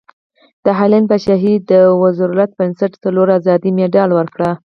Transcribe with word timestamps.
د 0.65 0.67
هالنډ 0.79 1.05
پادشاهي 1.11 1.55
د 1.69 1.71
روزولټ 2.01 2.49
بنسټ 2.59 2.91
څلور 3.03 3.27
ازادۍ 3.37 3.71
مډال 3.77 4.09
ورکړ. 4.15 4.41